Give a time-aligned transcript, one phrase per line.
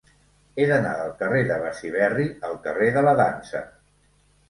[0.61, 3.67] He d'anar del carrer de Besiberri al carrer de la Dansa.